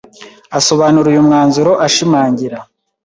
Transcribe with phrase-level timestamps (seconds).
[0.57, 2.57] asobanura uyu mwanzuro ashimangira